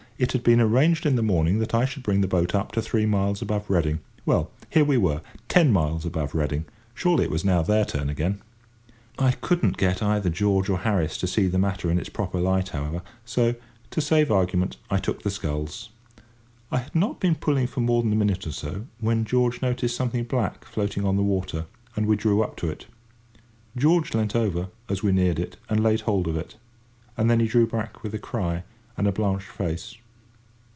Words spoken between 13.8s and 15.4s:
to save argument, I took the